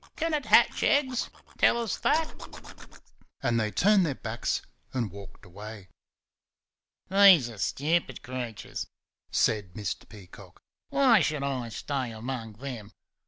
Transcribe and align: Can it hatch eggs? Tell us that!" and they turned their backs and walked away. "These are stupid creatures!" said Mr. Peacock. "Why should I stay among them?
Can 0.15 0.33
it 0.33 0.47
hatch 0.47 0.81
eggs? 0.81 1.29
Tell 1.59 1.79
us 1.79 1.97
that!" 1.97 2.33
and 3.43 3.59
they 3.59 3.69
turned 3.69 4.03
their 4.03 4.15
backs 4.15 4.63
and 4.93 5.11
walked 5.11 5.45
away. 5.45 5.89
"These 7.11 7.51
are 7.51 7.59
stupid 7.59 8.23
creatures!" 8.23 8.87
said 9.29 9.75
Mr. 9.75 10.09
Peacock. 10.09 10.59
"Why 10.89 11.19
should 11.19 11.43
I 11.43 11.69
stay 11.69 12.09
among 12.09 12.53
them? 12.53 12.91